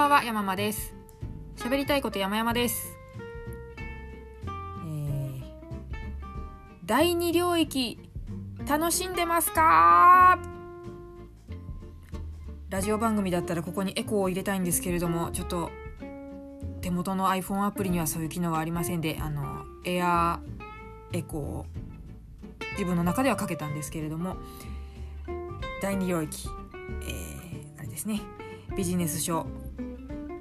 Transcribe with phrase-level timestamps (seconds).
[0.00, 0.94] ばんは山間です。
[1.56, 2.96] 喋りたいこと山々です。
[4.46, 5.42] えー、
[6.86, 7.98] 第二領域
[8.66, 10.38] 楽しんでますか？
[12.70, 15.70] ラジオ番組だったらここにエコーを入れたいんですけれどもちょっと
[16.80, 20.40] 手元の iPhone アプリにはそういう機能はありませんであのエア
[21.12, 21.66] エコーを
[22.72, 24.38] 自分の中ではかけたんですけれども
[25.82, 26.48] 第二領域、
[27.02, 28.22] えー、あれですね。
[28.74, 29.44] ビジネス書。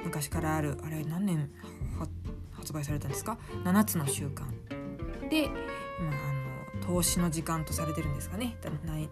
[0.03, 1.51] 昔からあるあれ何年
[2.51, 4.43] 発売されたんですか？7つの習慣。
[5.29, 5.53] で、ま
[6.77, 8.57] あ、の投資の時間とされてるんですかね。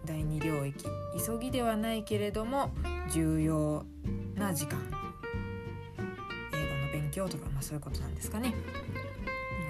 [0.04, 0.84] 第二領域。
[1.26, 2.70] 急ぎではないけれども
[3.10, 3.84] 重要
[4.34, 4.78] な時間。
[6.52, 8.54] 英語の勉強とか、まあ、そういうことなんですかね。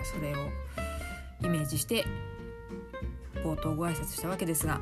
[0.05, 0.39] それを
[1.43, 2.05] イメージして
[3.45, 4.81] 冒頭ご挨拶したわけですが、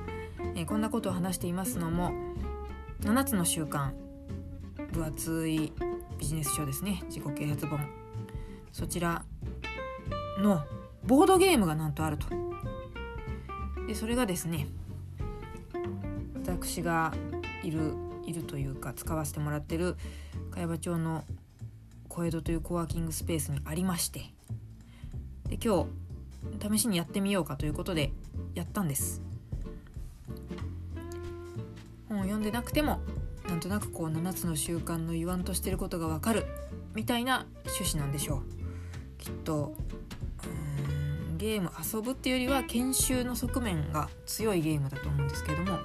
[0.54, 2.12] えー、こんなことを話していますのも
[3.00, 3.90] 7つの習慣。
[4.92, 5.72] 分厚い
[6.18, 7.02] ビジネス書ですね。
[7.06, 7.80] 自己啓発本。
[8.72, 9.24] そちら
[10.40, 10.62] の
[11.04, 12.26] ボードゲームがなんとあると。
[13.86, 14.66] でそれがですね
[16.34, 17.14] 私が
[17.62, 17.94] いる
[18.26, 19.96] いるというか使わせてもらってる
[20.50, 21.24] 茅場町の
[22.08, 24.20] 小江戸というコワーキングスペースにありまして。
[25.48, 25.86] で今
[26.60, 28.12] 日試しにやってみようかということで
[28.54, 29.22] やったんです。
[32.08, 33.00] 本を読んでなくても
[33.56, 36.44] なんとなくこう7つの習慣の言わんとしてることがわかる
[36.94, 38.42] みたいな趣旨なんでしょう
[39.16, 39.74] きっと
[41.30, 45.78] うんゲーム遊ぶっていうよりは研修の側面が強いゲームだと思うんですけども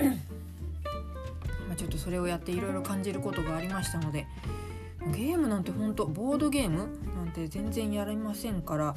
[1.68, 4.26] まちょっとそれをやっていろいろ感じることがありましたので
[5.14, 8.94] ゲームなんてほんとボードゲームなんて全然やりませんから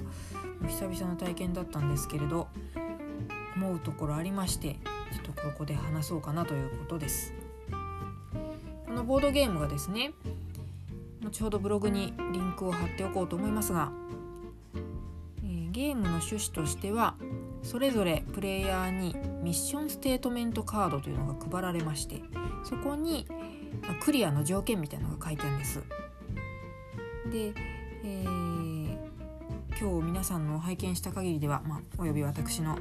[0.66, 2.48] 久々の体験だったんですけれど
[3.58, 4.78] 思うところありまして
[5.12, 7.41] ちょっとここで話そうかなということです。
[9.12, 10.14] ボードゲームがですね
[11.22, 13.92] 後ほどブログにリンクを貼っておこうと思いますが、
[15.44, 17.16] えー、ゲームの趣旨としては
[17.62, 19.14] それぞれプレイヤーに
[19.44, 22.22] ミッションステートメントカードというのが配られまして
[22.64, 23.28] そこに
[23.86, 25.82] まクリアの条件みたいなのが書いてあるんです。
[27.30, 27.54] で、
[28.06, 28.98] えー、
[29.78, 32.78] 今日皆さんの拝見した限りでは、まあ、および私の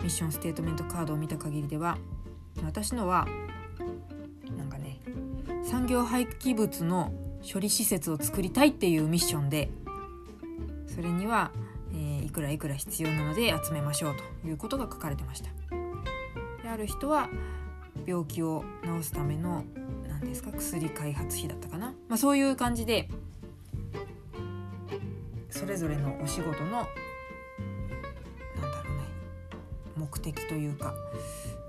[0.00, 1.98] ミッションステートメントカードを見た限りでは
[2.64, 3.28] 私のは
[5.66, 7.12] 産業廃棄物の
[7.42, 9.68] 処理施設を作りたいっていうミッションで
[10.86, 11.50] それには、
[11.92, 15.50] えー、いくらいくら必要なので集めましょうということが書かれてました。
[16.62, 17.28] である人は
[18.06, 19.64] 病気を治すための
[20.08, 23.08] 何ですか薬開発費だったかな、まあ、そういう感じで
[25.50, 26.86] それぞれのお仕事のなんだ
[28.84, 29.02] ろうね
[29.96, 30.94] 目的というか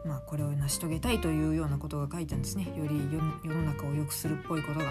[0.07, 2.97] まあ、これを成し遂げたいというようなことが書いてあるんですねより
[3.43, 4.85] 世の中を良くするっぽいことが。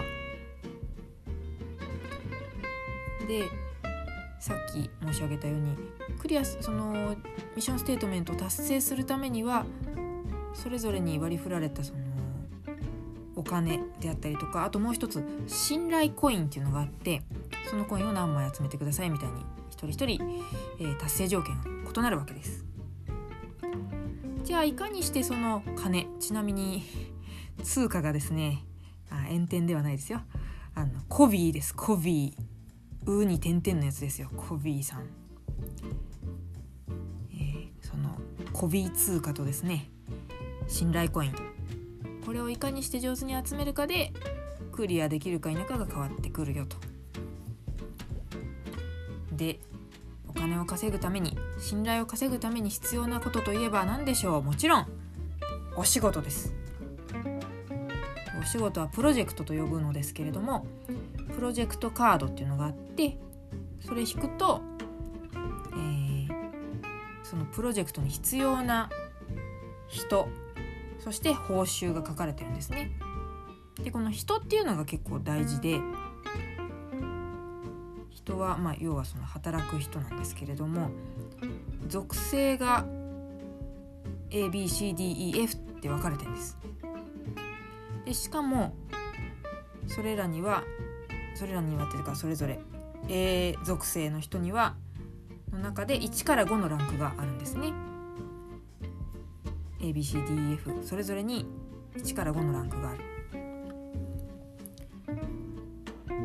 [3.27, 3.43] で
[4.39, 5.75] さっき申し上げたように
[6.19, 7.17] クリアそのミ
[7.57, 9.65] ッションステートメントを達成するためには
[10.53, 11.99] それぞれに割り振られたその
[13.35, 17.21] お金であったりとかあともう一つ信頼コインっていうのがあって
[17.69, 20.39] そのコインを何枚集めてくださいみたいに一人一人、
[20.79, 22.56] えー、達成条件が異なるわけです。
[24.47, 26.81] じゃあいかにしてその金ちなみに
[27.63, 28.63] 通貨がですね
[29.09, 30.21] あ円点ではないですよ。
[30.73, 31.75] あのコビーです。
[31.75, 33.11] コビー。
[33.11, 34.29] うに点々のやつですよ。
[34.37, 35.01] コビーさん、
[37.33, 38.17] えー、その
[38.53, 39.89] コビー通貨とですね
[40.69, 41.35] 信頼コイン。
[42.25, 44.13] これをいかにして上手に集めるかで
[44.71, 46.77] クリアできるか否かが変わってくるよと。
[49.33, 49.59] で
[50.37, 54.43] 金を稼ぐために信頼を稼ぐために必要なことといえば何でしょう？
[54.43, 54.87] もちろん
[55.75, 56.53] お仕事です
[58.39, 60.65] お仕事はプロジェクトと呼ぶのですけれども
[61.35, 63.17] プロジェクトカードっていうのがあって
[63.79, 64.61] それ引くと、
[65.73, 66.29] えー、
[67.23, 68.89] そのプロジェクトに必要な
[69.87, 70.29] 人
[70.99, 72.91] そして報酬が書かれてるんですね。
[73.83, 75.79] でこの人っていうのが結構大事で
[78.27, 80.89] 人は、まあ、要はその働く人なんですけれども
[81.87, 82.85] 属性が
[84.29, 86.57] ABCDEF って分かれてるんです。
[88.05, 88.75] でしかも
[89.87, 90.63] それらには
[91.35, 92.59] それらにはっていうかそれぞれ
[93.07, 94.75] A 属性の人には
[95.51, 97.71] の中で1から5のランクがあるんですね。
[99.79, 101.45] ABCDEF それぞれに
[101.95, 102.99] 1から5のランクがある。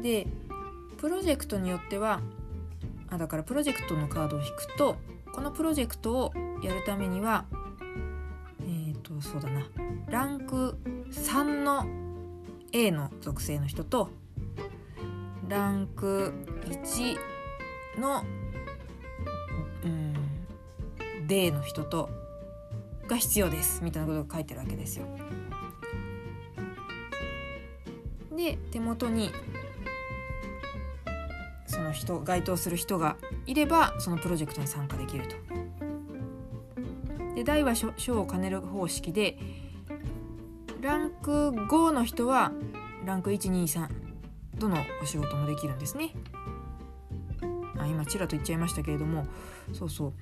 [0.02, 0.26] で
[1.02, 2.20] プロジェクトによっては
[3.10, 4.94] あだからプロジェクトのカードを引くと
[5.32, 6.32] このプロジェクトを
[6.62, 7.44] やるためには
[8.60, 9.66] えっ、ー、とそうだな
[10.06, 10.78] ランク
[11.10, 11.86] 3の
[12.72, 14.10] A の属性の人と
[15.48, 16.32] ランク
[16.66, 17.16] 1
[17.98, 18.22] の、
[19.82, 22.10] うん、D の人と
[23.08, 25.06] が必要ですみたいなことが書いてるわけですよ。
[28.36, 29.32] で手元に
[31.92, 33.16] 人該当する人が
[33.46, 35.36] いればそのプロジェクトに参加できると。
[37.34, 39.38] で大は小を兼ねる方式で
[40.80, 42.52] ランク5の人は
[43.04, 43.88] ランク123
[44.58, 46.14] どのお仕事もできるんですね。
[47.78, 49.26] あ今ちらと言っちゃいましたけれども
[49.72, 50.12] そうそう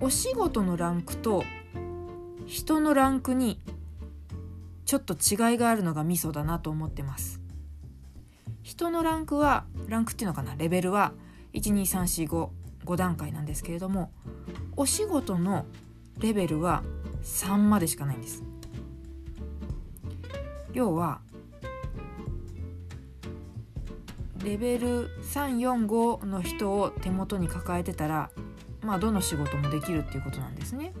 [0.00, 1.44] お仕事のランクと
[2.46, 3.60] 人のランクに
[4.84, 7.40] ちょっと違いがあるのがミソだなと思ってます
[8.62, 10.54] 人のランクはランクっていうのかな？
[10.56, 11.12] レベルは
[11.54, 12.50] 12345
[12.84, 14.12] 5段階なんですけれども
[14.76, 15.66] お仕事の
[16.20, 16.82] レベルは
[17.22, 18.42] 3までしかないんです。
[20.72, 21.20] 要は
[24.44, 28.30] レベル345の人を手元に抱えてたら
[28.82, 30.92] まあどの仕事もできるっていうことなんですね。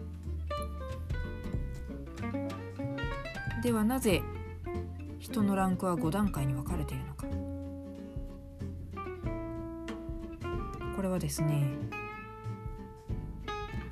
[3.62, 4.22] ではなぜ
[5.20, 7.27] 人のランクは5段階に分かれているのか。
[10.98, 11.62] これはですね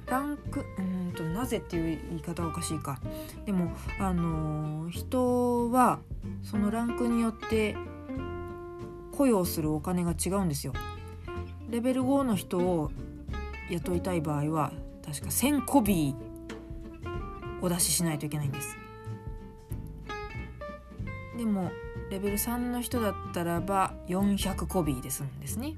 [0.07, 2.99] ランクうんとなぜっていう言い方はおかしいか。
[3.45, 3.71] でも
[4.01, 6.01] あの、人は
[6.43, 7.77] そのランクによって
[9.13, 10.73] 雇用するお金が違うんですよ。
[11.71, 12.91] レベル5の人を
[13.71, 14.73] 雇いたい場合は
[15.05, 16.15] 確か1000コビー
[17.63, 18.77] お出ししないといけないんです。
[21.39, 21.71] でも
[22.11, 25.77] レベル3の人だったらば400コビーで済むんですね。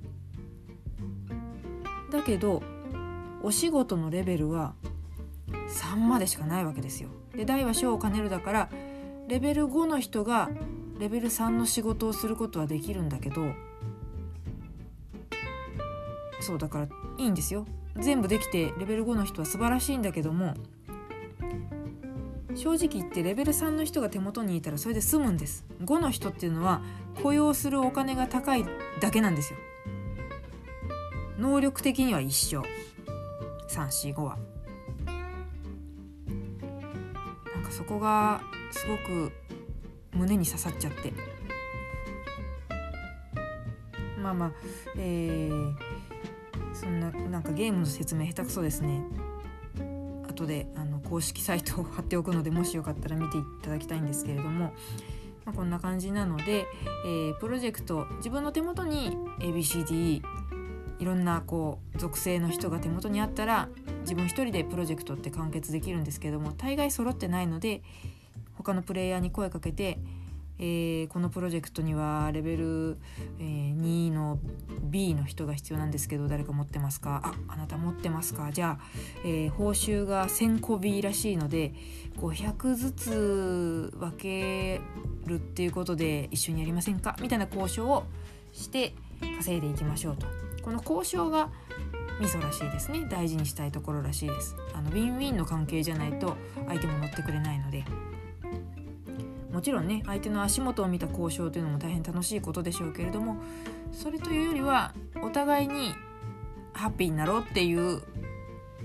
[2.18, 2.62] だけど
[3.42, 4.74] お仕事のレベルは
[5.68, 7.10] 3までしかないわけですよ。
[7.36, 8.68] で大は小を兼ねるだから
[9.28, 10.50] レベル5の人が
[10.98, 13.52] レベル3の仕事をすることはできるんだけど
[16.40, 16.88] そうだから
[17.18, 17.66] いいんですよ。
[17.96, 20.54] 全部できてレベル5の人は素晴らしいんだけども
[22.56, 25.64] 正直言ってレベル3の人が手元にいたらそれで済むんです。
[25.84, 26.82] 5の人っていうのは
[27.22, 28.64] 雇用するお金が高い
[29.00, 29.58] だけなんですよ。
[31.38, 32.62] 能力的には一緒。
[33.68, 34.38] 345は。
[37.54, 38.40] なんかそこが
[38.72, 39.32] すごく
[40.12, 41.12] 胸に刺さっちゃって。
[44.20, 44.52] まあまあ
[44.96, 45.74] えー、
[46.74, 49.00] そんななんかゲームの説明下手くそですね。
[50.28, 54.72] 後であの公式サイトを貼っておくのでもしよかったら見ていただきたいんですけれども、
[55.44, 56.66] まあ、こんな感じなので、
[57.04, 60.22] えー、プロジェクト自分の手元に ABCDE
[60.98, 63.68] いろんなこう属性の人が手元にあったら
[64.00, 67.82] 自分一人でプロジェクトって完結できるんですけども大概揃ってないので
[68.56, 69.98] 他のプレイヤーに声かけて、
[70.58, 72.98] えー、このプロジェクトにはレベル、
[73.38, 74.40] えー、2の
[74.82, 77.22] B の人が必要なんですけど誰か持ってますか？
[77.24, 78.50] ああなた持ってますか？
[78.50, 78.84] じゃあ、
[79.24, 81.74] えー、報酬が1000個 B らしいので
[82.16, 84.80] 500ずつ分け
[85.26, 87.16] るっていうことで一緒にやりませんか？
[87.20, 88.04] みたいな交渉を
[88.52, 88.94] して
[89.36, 90.47] 稼いでいきましょうと。
[90.62, 91.50] この交渉が
[92.20, 93.06] ミソらしいですね。
[93.08, 94.56] 大事にしたいところらしいです。
[94.74, 96.36] あのウィンウィンの関係じゃないと
[96.66, 97.84] 相手も乗ってくれないので。
[99.52, 103.38] もちろんね相手の足元を見た交渉というのも大変楽しいことでしょうけれども
[103.90, 105.94] それというよりはお互いに
[106.74, 108.02] ハッピーになろうっていう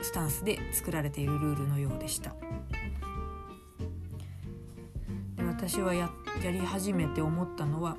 [0.01, 2.33] スタンスで作られているルールのようでした。
[5.35, 6.09] で私はや
[6.43, 7.95] やり始めて思ったのは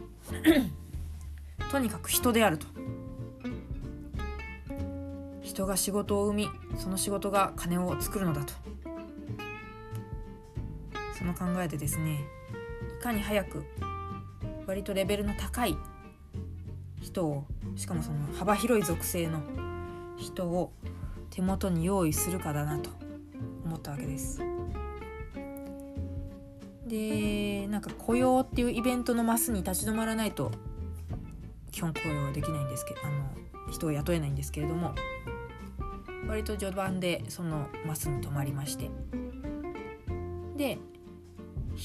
[1.70, 2.66] とにかく人であると。
[5.54, 8.52] 人が仕事を生みその仕事が金を作るのだと
[11.16, 12.18] その考えでですね
[12.98, 13.64] いかに早く
[14.66, 15.76] 割とレベルの高い
[17.00, 17.44] 人を
[17.76, 19.40] しかもその幅広い属性の
[20.16, 20.72] 人を
[21.30, 22.90] 手元に用意するかだなと
[23.64, 24.40] 思ったわけです。
[26.86, 30.50] でなんか雇用っていうイベントのマスに立ち止まらないと
[31.70, 34.94] 基本雇用はできないんですけどあの人を雇えないんですけれども
[36.28, 38.90] 割と序盤でそのマスに止まりまして。
[40.56, 40.78] で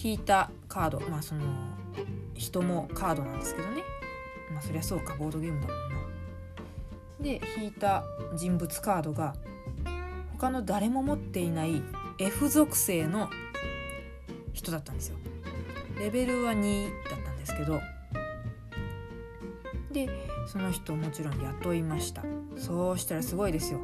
[0.03, 1.41] 引いたカードまあその
[2.35, 3.81] 人もカードなんですけどね。
[4.51, 5.99] まあそりゃそうかボードゲームだもんな。
[7.19, 8.03] で引いた
[8.37, 9.35] 人物カードが
[10.33, 11.81] 他の誰も持っていない
[12.17, 13.29] F 属性の
[14.53, 15.17] 人だったんですよ。
[15.99, 17.81] レベルは2だったんですけど。
[19.91, 20.07] で
[20.47, 22.23] その人もちろん雇いました。
[22.57, 23.79] そうしたらすごいですよ。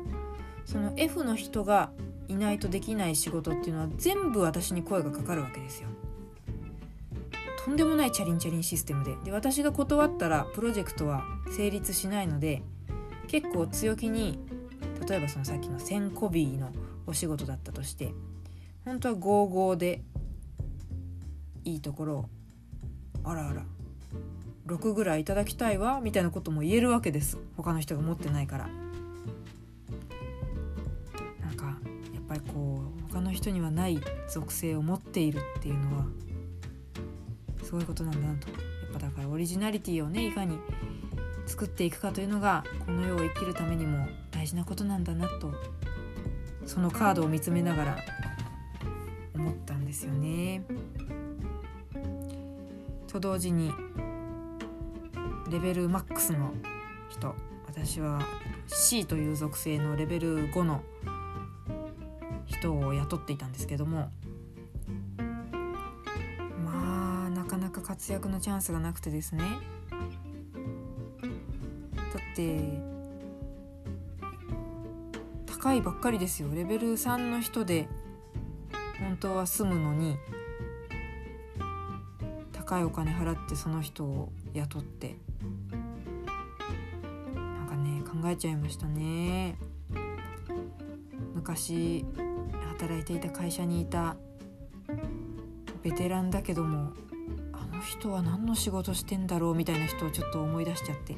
[0.65, 1.91] その F の人が
[2.27, 5.89] いないとできない仕事っていうのは全部私に声がかかるわけですよ。
[7.63, 9.15] とんでもないチャリンチャリンシステムで。
[9.23, 11.23] で私が断ったらプロジェクトは
[11.55, 12.61] 成立しないので
[13.27, 14.39] 結構強気に
[15.07, 16.71] 例えばそのさっきの1000コビーの
[17.07, 18.13] お仕事だったとして
[18.85, 20.01] 本当は55で
[21.63, 22.29] いいところ
[23.23, 23.63] あらあら
[24.67, 27.37] 6ぐらいいただきたいわみたいなことも言えるわけです。
[27.55, 28.84] 他の人が持ってないから。
[32.35, 36.05] ぱりこう他の人にはない属性を持っているっていうのは
[37.63, 40.59] すごいことなんだなとやっぱだからオリジナリティをねいかに
[41.47, 45.53] 作っていくかというのがこの世を生きるためにも大事なことなんだなと
[46.65, 47.97] そのカードを見つめながら
[49.35, 50.63] 思ったんですよね。
[53.07, 53.71] と同時に
[55.49, 56.53] レベルマックスの
[57.09, 57.35] 人
[57.67, 58.19] 私は
[58.67, 60.81] C という属性のレベル5の
[62.55, 64.09] 人を雇っていたんですけども。
[66.63, 69.43] まあなかなか活躍のチャンスがなくてですね。
[71.21, 71.27] だ
[72.31, 72.95] って。
[75.45, 76.49] 高いばっかりですよ。
[76.53, 77.89] レベル3の人で。
[78.99, 80.15] 本当は住むのに。
[82.53, 85.17] 高いお金払ってその人を雇って。
[87.33, 89.57] なんかね考えちゃいましたね。
[91.33, 92.05] 昔。
[92.85, 94.15] 働いていた会社にいた
[95.81, 96.93] ベテランだけども
[97.51, 101.17] あの人は何の仕事してんだろうみたいな人をちょっと思い出しちゃって。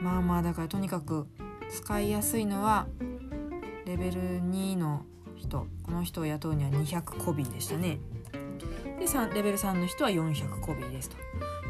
[0.00, 1.26] まあまあだからとにかく
[1.70, 2.86] 使いやすいのは
[3.86, 5.02] レベル2の
[5.36, 5.66] 人。
[5.82, 7.98] この人を雇うには200コビーでしたね。
[8.98, 11.16] でレベル3の人は400コビーですと。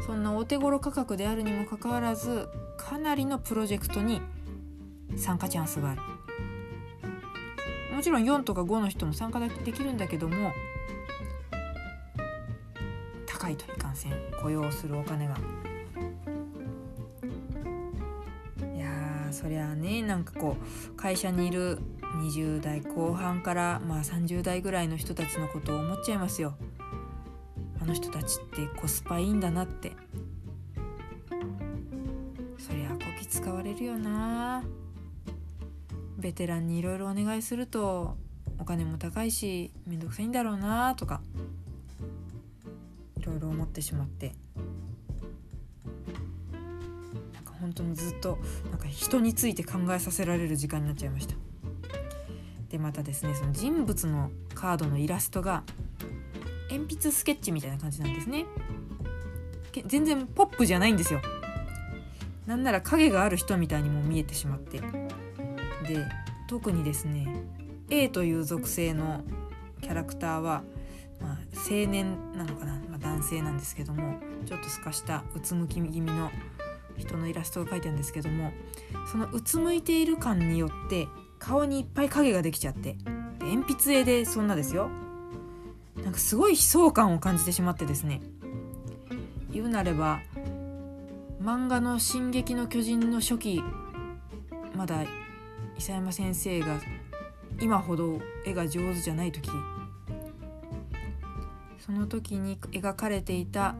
[0.05, 4.21] そんなお手頃価格であるにもかかわらずかなりのプロジェクトに
[5.17, 6.01] 参加チャンスがある。
[8.05, 10.53] ちろん4とか5の人も参加できるんだけども
[13.25, 15.35] 高いといかんせん雇用するお金が。
[18.75, 20.55] いやそりゃあねなんかこ
[20.87, 21.79] う会社にいる
[22.21, 26.53] 20代後半からまあ30代ぐらいの人たちのことを思っちゃいますよ。
[27.81, 29.93] あの人たちってコスパいいんだなって。
[32.59, 34.63] そりゃあこき使われるよな
[36.17, 38.17] ベテランにいろいろお願いすると
[38.59, 41.21] お金も高いしめんどくさいんだろうなとか
[43.19, 44.33] いろいろ思ってしまって。
[47.33, 48.39] なんか本当にずっと
[48.71, 51.35] なんか人について考えさせられる時間になっちゃいました。
[52.69, 55.63] でまたですねその人物のカードのイラストが
[56.69, 58.45] 鉛筆スケッチみたいな感じなんですね。
[59.85, 61.21] 全然ポップじゃないんですよ。
[62.45, 64.81] なんなら影がある人みたいにも見えてしまって。
[65.85, 66.05] で
[66.47, 67.27] 特にですね
[67.89, 69.21] A という属性の
[69.81, 70.63] キャラクターは、
[71.21, 71.37] まあ、
[71.69, 76.31] 青年なのかな、まあ、男性なんですけどもちょっと透かしたうつむき気味の
[76.97, 78.51] 人のイラストが描いてあるんですけども
[79.11, 81.07] そのうつむいている感によって
[81.39, 82.95] 顔にいっぱい影ができちゃって
[83.39, 84.89] 鉛筆絵でそんなですよ。
[86.03, 88.21] なんかすごい悲壮感を感じてしまってですね。
[89.51, 90.21] 言うなれば
[91.41, 93.63] 漫画の「進撃の巨人」の初期
[94.75, 95.03] まだ
[95.77, 96.79] 伊佐山先生が
[97.59, 99.49] 今ほど絵が上手じゃない時
[101.79, 103.75] その時に描かれていた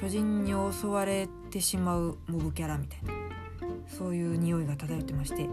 [0.00, 3.12] 巨人に襲われてしまうモブキャラみたいな
[3.88, 5.50] そういう匂いが漂ってましてよ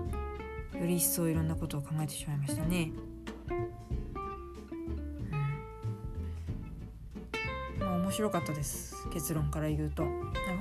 [0.81, 2.91] り一層いろんなことを考えてしまいましたね。
[7.79, 9.07] まあ面白かったです。
[9.11, 10.03] 結論から言うと。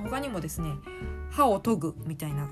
[0.03, 0.71] 他にもですね
[1.29, 2.49] 歯を研ぐみたいな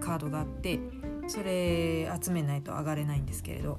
[0.00, 0.80] カードがあって
[1.28, 3.78] それ集めないと上がれないんですけれど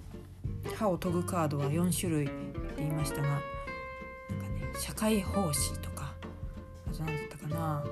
[0.75, 2.33] 歯を研ぐカードは4種類って
[2.77, 3.41] 言いましたがなんか
[4.53, 6.13] ね社会奉仕とか
[6.87, 7.83] あと何だったかな。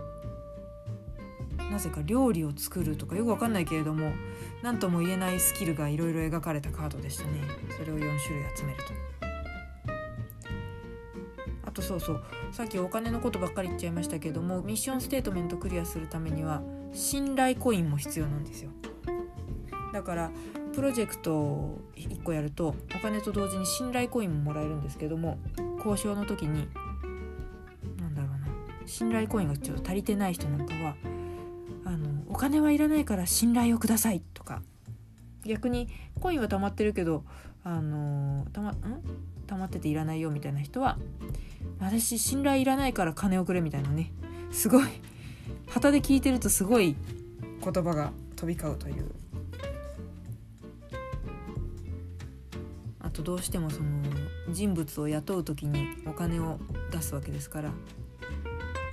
[1.72, 4.14] なぜか料理を作るとかよくわかんないけれども
[4.62, 7.42] 何とも言えないスキルがいろいろ描かれたカードでしたね。
[7.78, 8.94] それを4種類集めると。
[11.66, 16.62] あとそうそうさっきお金のことばっかり言っちゃいましたけどもミッションステートメントクリアするためには
[16.94, 18.72] 信頼コインも必要なんですよ。
[19.94, 20.32] だから
[20.74, 25.40] プロジェクトを1個やるとお金と同時に信頼コインももらえるんですけども
[25.78, 26.68] 交渉の時に
[28.00, 28.48] 何だろうな
[28.86, 30.96] 信頼コインがちょっと足りてない人なんかは
[31.86, 34.62] あのお金はいらないから信頼をくださいとか
[35.46, 35.88] 逆に
[36.20, 37.24] コインは溜まってるけど
[37.64, 38.76] あのたまん？
[39.48, 40.98] 溜まってていらないよみたいな人は
[41.80, 44.12] 私信頼いらないから金をくれみたいなね
[44.52, 44.88] すごい
[45.68, 46.96] 旗で聞いてるとすごい
[47.64, 49.12] 言葉が飛び交うという。
[53.28, 53.90] どうしてもその
[54.48, 56.60] 人物を雇う時にお金を
[56.92, 57.72] 出すわけですから。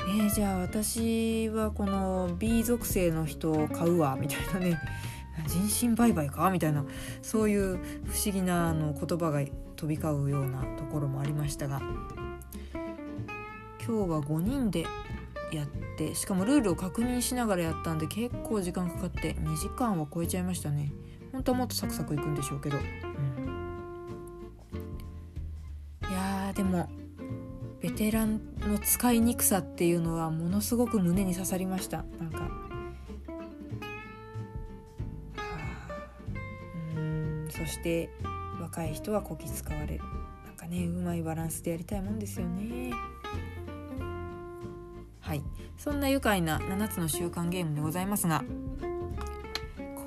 [0.09, 4.81] えー、じゃあ私はこの B 属性の人を買うわみたいなね。
[5.47, 6.85] 人身売買かみたいな。
[7.23, 7.77] そういう
[8.07, 9.41] 不思議なあの言葉が
[9.77, 11.81] 飛び交うようなところもありましたが。
[13.87, 14.85] 今日は5人で
[15.53, 20.93] やってしかもルールを確認しながらやったんで結構時間かかって2時間は超えちゃいましたね。
[21.31, 22.79] 本当はもっとサクサクいくんでしょうけど、
[26.55, 26.89] でも
[27.81, 32.05] ベテランの使いにくさっていうのはものすごく胸に刺さりました。
[32.19, 32.49] なんか、は
[35.37, 37.49] あ、うん。
[37.51, 38.09] そして
[38.61, 40.05] 若い人はこき使われる。
[40.47, 42.91] なんかねうまいバランスでやりたいもんですよね。
[45.21, 45.43] はい。
[45.77, 48.45] そんな愉快な7つの習慣ゲームでございますが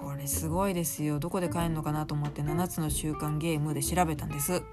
[0.02, 1.20] これすごいですよ。
[1.20, 4.64] どこで買えるのかなと思って7つの習慣ゲームで調べたんです。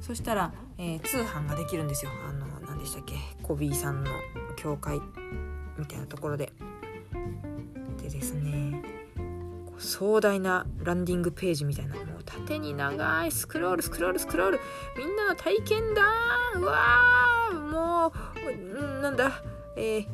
[0.00, 2.10] そしたら、えー、通販ができるんですよ。
[2.28, 3.14] あの何でしたっけ？
[3.42, 4.10] コビーさんの
[4.56, 5.00] 教会
[5.78, 6.52] みたいなところで。
[8.02, 8.82] でですね
[9.78, 14.60] 壮大なランディングページみたいなもう縦に長いスクロールスクロールスクロール。
[14.96, 16.02] みんなの体験だ。
[16.56, 18.12] うわーも
[18.98, 19.42] うなんだ？
[19.76, 20.06] えー、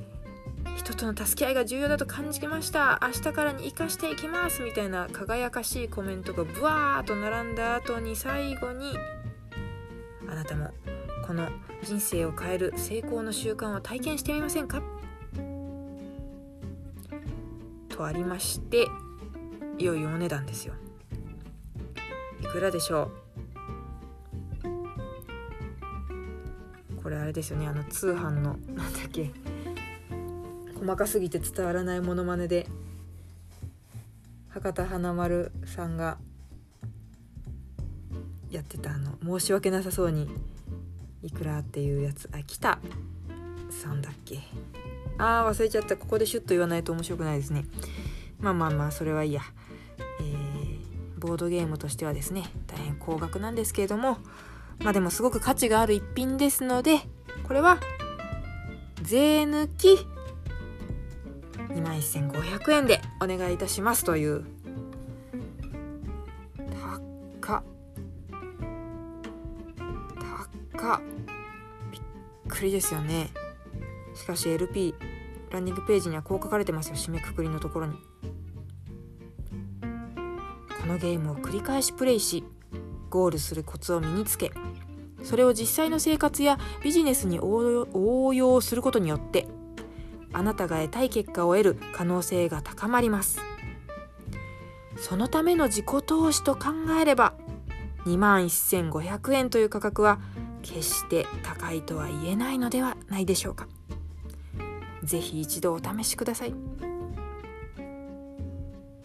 [0.77, 3.01] 人との助け合いが重要だと感じました。
[3.03, 4.63] 明日からに生かしていきます。
[4.63, 8.93] みたいな輝かしいコメントがブワーッと並んだ後に最後に
[10.37, 10.71] なたも
[11.27, 11.49] この
[11.83, 14.81] 人生を変える成功の習慣を体験してみませんか？
[17.89, 18.87] とありまして
[19.79, 20.75] いよいよお値段ですよ。
[22.41, 23.11] いくらでしょ
[26.99, 27.03] う？
[27.03, 29.33] これあれですよねあの通販のなんだっけ。
[30.79, 32.69] 細かすぎて伝わらないものまねで
[34.51, 36.19] 博多華丸さんが
[38.51, 40.29] やってたあの申し訳なさそうに
[41.23, 42.79] いくらっていうやつあ来た。
[43.71, 44.41] さんだっけ。
[45.19, 45.97] あー忘れちゃった。
[45.97, 47.65] ここでシュッと言わないと面白くないですね。
[48.39, 49.43] まあまあまあそれはいいや。
[50.21, 54.19] えー、ボードゲームとしてはですね大変高額なんですけれども
[54.79, 57.01] まあでもすごく価値がある一品ですので
[57.47, 57.79] これは
[59.03, 59.99] 税抜き
[61.69, 64.45] 21,500円でお願いいたしますという
[70.87, 71.01] 高っ
[71.91, 72.03] びっ
[72.49, 73.31] くりですよね。
[74.15, 74.95] しかし LP
[75.51, 76.95] ランニングページにはこう書かれてますよ。
[76.95, 77.97] 締めくくりのところに。
[80.81, 82.45] このゲームを繰り返しプレイし
[83.11, 84.53] ゴールするコツを身につけ
[85.25, 89.49] それを実際の生活やビジネスに応用することによって
[90.33, 93.41] あなたが得たい結果を得る可能性が高まります。
[94.97, 96.69] そのための自己投資と考
[97.01, 97.35] えれば
[98.05, 100.21] 21,500円という価格は
[100.67, 103.69] 決して高いとは言えないのではないでしょうか。
[105.05, 106.55] 是非一度お試しください。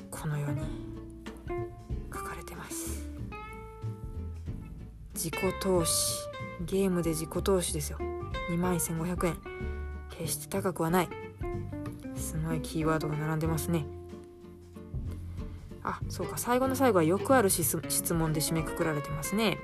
[0.09, 0.61] このように
[2.11, 3.07] 書かれてます。
[5.13, 6.15] 自己投資。
[6.65, 7.97] ゲームで自己投資ですよ。
[8.49, 9.37] 2万1500円。
[10.09, 11.09] 決して高くはない。
[12.15, 13.85] すごいキーワードが並んでますね。
[15.83, 16.37] あそうか。
[16.37, 17.77] 最後の最後はよくある質
[18.13, 19.57] 問で締めくくられてますね。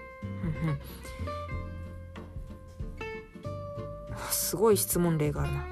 [4.48, 5.66] すごい質問例があるな。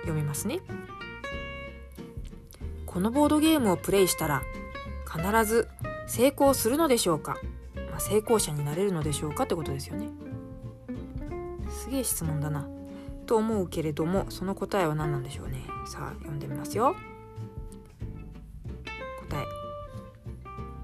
[0.00, 0.58] 読みますね。
[2.84, 4.42] このボードゲームをプレイしたら
[5.06, 5.68] 必ず
[6.08, 7.36] 成功するのでしょうか、
[7.90, 10.08] まあ、成功者になれるのでしょうかってことですよね。
[11.70, 12.66] すげえ質問だな。
[13.26, 15.62] と思うけれどもその答えは何なんでしょうね。
[15.86, 16.96] さあ読んでみますよ。
[19.28, 19.44] 答え。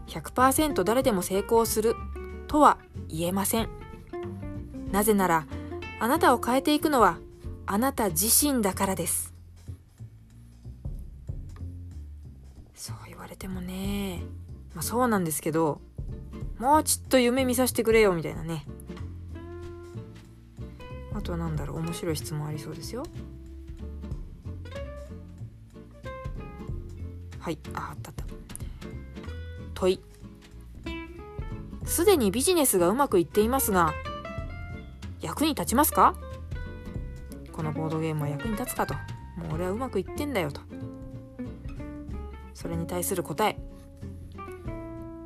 [0.06, 1.96] 100%誰でも成功する
[2.46, 3.68] とは言えません。
[4.92, 5.48] なぜなら
[6.04, 7.16] あなたを変えていくのは
[7.64, 9.32] あなた自身だからです。
[12.74, 14.20] そう言われてもね。
[14.74, 15.80] まあそうなんですけど
[16.58, 18.66] もうちょっと夢見させてくれよみたいなね。
[21.14, 23.02] あとは何だろう面白い質問ありそうですよ。
[27.38, 28.24] はいああったあった。
[29.72, 30.00] 問い。
[31.86, 33.94] すでにビジネスがうまくいっていますが
[35.24, 36.14] 役に立ちますか？
[37.50, 38.92] このボードゲームは役に立つかと。
[38.92, 40.60] もう俺はうまくいってんだよと。
[42.52, 43.58] それに対する答え。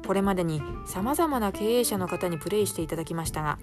[0.07, 3.59] これまでにさまざまな経営者の方にプレイしていただきましたが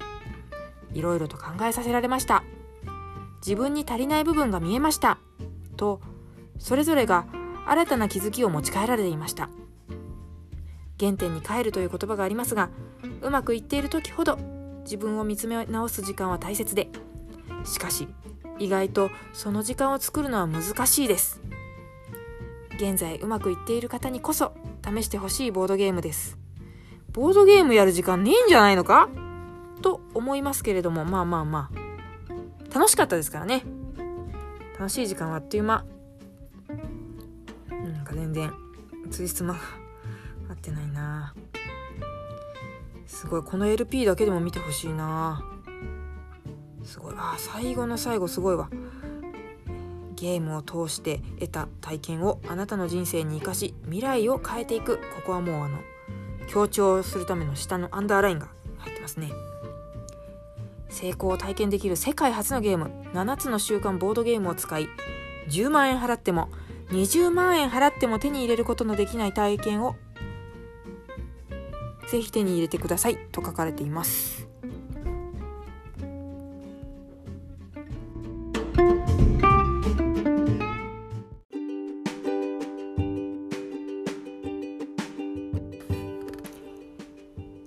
[0.94, 2.44] いろいろと考えさせられました。
[3.38, 5.18] 自分に足りない部分が見えました。
[5.78, 6.02] と
[6.60, 7.26] それぞれが
[7.66, 9.50] 新たな気づきを持ち帰られていました。
[11.00, 12.70] 原点に帰るという言葉がありますが
[13.22, 14.38] うまくいっている時ほど
[14.86, 16.90] 自分を見つめ直す時間は大切で
[17.66, 18.08] しかし
[18.58, 21.42] 意外とその時間を作るのは難しいです。
[22.76, 26.38] 現在うまくいっている方にこそ試してほしいボードゲームです。
[27.12, 29.10] ボードゲームやる時間ねえんじゃないのか？
[29.82, 32.74] と思いますけれどもまあまあまあ。
[32.74, 33.64] 楽しかったですからね。
[34.78, 35.86] 楽しい時間はあっという間。
[37.70, 38.52] なんか全然
[39.10, 39.60] ついつまが
[40.50, 41.34] 合ってないな。
[43.16, 43.44] すごい。
[43.44, 45.42] この LP だけでも見てほしいな。
[46.84, 47.16] すごい。
[47.18, 48.70] あ最後の最後すごいわ。
[50.18, 54.98] ゲームを通して得た体験をあなたの人生に生かし未来を変えていく。
[54.98, 55.80] ここはもうあの
[56.48, 58.50] 強調するための下のアンダーラインが
[58.80, 59.32] 入ってますね。
[60.90, 62.92] 成功を体験できる世界初のゲーム。
[63.14, 64.90] 7つの習慣ボードゲームを使い
[65.48, 66.50] 10万円払っても
[66.90, 69.96] 20万円払っても手に入れることのできない体験を
[72.08, 73.18] ぜひ手に入れてください。
[73.32, 74.48] と書かれています。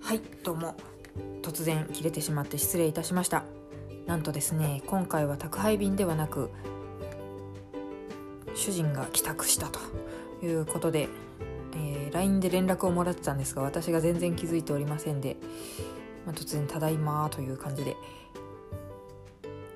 [0.00, 0.74] はいどうも。
[1.42, 3.44] 突然切れてしまって失礼いたしました。
[4.06, 6.50] なんとですね今回は宅配便ではなく
[8.54, 9.80] 主人が帰宅したと
[10.42, 15.36] いうことで、ー、LINE で連絡をもらってたんですが私が全然気づいておりませんで、
[16.26, 17.96] まあ、突然「ただいま」という感じで。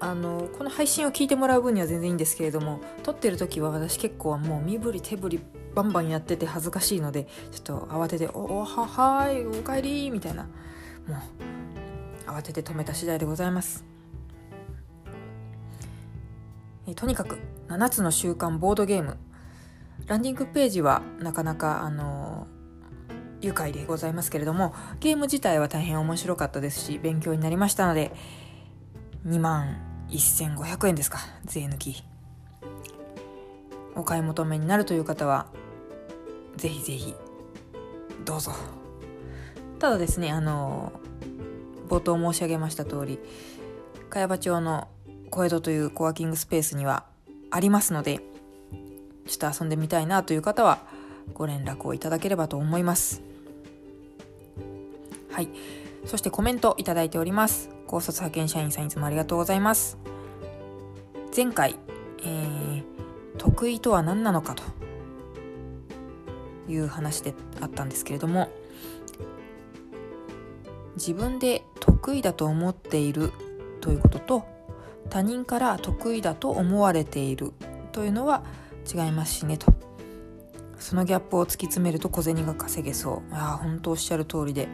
[0.04, 5.40] あのこの配信を聞いてもらう分には全然いいんですけれども撮ってる時は私結構もう身振り手振り
[5.76, 10.48] バンバンやってて恥ずかしいのでちょっと慌てて「おおははいおかえり」みたいなも
[12.26, 13.84] う慌てて止めた次第でございます。
[16.88, 19.16] えとにかく7つの習慣ボードゲーム
[20.06, 22.46] ランディングページはなかなかあの
[23.40, 28.12] 愉快でございますけれどもゲーム自体は大変面白かったですし勉強になりましたので
[29.26, 29.76] 2万
[30.10, 32.04] 1500円ですか税抜き。
[33.94, 35.46] お買い求めになるという方は
[36.56, 37.14] ぜひぜひ
[38.24, 38.52] どうぞ。
[39.78, 40.92] ただですねあの
[41.88, 43.18] 冒頭申し上げました通り
[44.10, 44.88] 茅場町の
[45.30, 47.04] 小江戸というコワーキングスペースには
[47.50, 48.20] ありますので
[49.26, 50.80] ちょっと遊んでみたいなという方は
[51.34, 53.22] ご連絡をいただければと思います。
[55.30, 55.48] はい。
[56.04, 57.70] そしてコメントいただいております。
[57.86, 59.98] 高卒派遣社員さんいつもありがとうございます。
[61.34, 61.76] 前回、
[62.22, 62.82] えー、
[63.38, 64.62] 得意とは何なのかと。
[66.68, 68.48] いう話であったんですけれども
[70.96, 73.32] 自分で得意だと思っている
[73.80, 74.44] ということと
[75.10, 77.52] 他人から得意だと思われている
[77.92, 78.44] というのは
[78.90, 79.72] 違いますしねと。
[80.78, 83.34] そのギャップを突き詰めると小銭が稼げそう。
[83.34, 84.68] ああ本当おっしゃる通りで。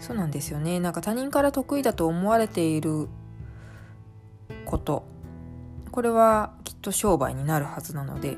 [0.00, 0.80] そうなんですよね。
[0.80, 3.08] なんか他人から得意だと思われている
[4.64, 5.04] こと。
[5.92, 8.36] これはきっと商売になるはずなので。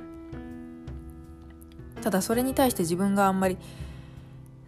[2.02, 3.56] ただそれに対して自分があんまり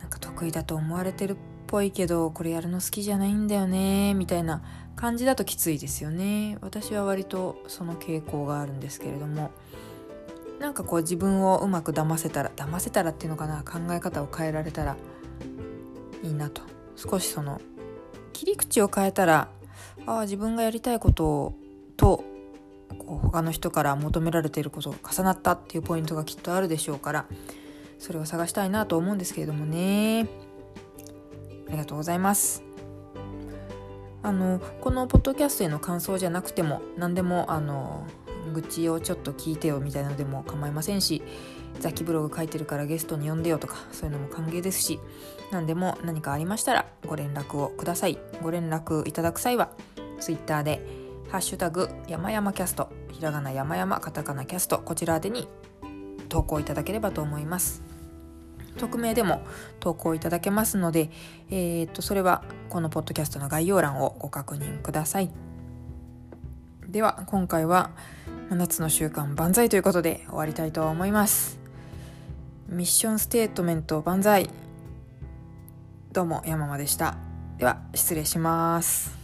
[0.00, 4.62] なんか得意だと思われてるぽいけどこれやるの好きじゃないんだよねみたいな
[4.96, 9.50] 感じだときついですよね私は割とその傾向があるんですけれども
[10.60, 14.96] なんかこう自分をうまく騙せたら騙せたらっていうのかな考え方を変えられたら
[16.22, 16.62] いいなと
[16.96, 17.60] 少しその
[18.32, 19.48] 切り口を変えたら
[20.06, 21.54] ああ自分がやりたいこと
[21.96, 22.24] と
[22.98, 27.26] こう他の人から求められていることが重なったっていうポイントがきっとあるでしょうから
[27.98, 30.28] それを探したいなと思うんですけれどもね
[31.74, 32.62] りがとうございます。
[34.22, 38.06] あのこのポッドキャストへの感想じゃなくても何でもあの
[38.54, 41.22] 愚痴をちょっと聞いてよみたいなのでも構いませんし
[41.78, 44.98] 雑記ブログ書いてるからゲストに呼んでよとかそういうのも歓迎ですし
[45.50, 48.18] 何でも何かありましたらご連絡をください。
[48.42, 49.70] ご連絡いただく際は
[50.20, 50.80] Twitter で
[51.28, 55.48] 「ハッシュタグ山々キャスト」ひらがな山々カタカナキャストこちら宛に
[56.30, 57.82] 投稿いただければと思います。
[58.76, 59.42] 匿名でも
[59.80, 61.10] 投稿いただけますので、
[61.50, 65.30] えー、っとそれはこのポッドキャストの概要欄をご確認ください。
[66.88, 67.90] では今回は
[68.50, 71.58] 7つの習慣万歳ということで終わりたいと思います。
[72.68, 74.48] ミッションステートメント万歳。
[76.12, 77.16] どうも山間でした。
[77.58, 79.23] では失礼します。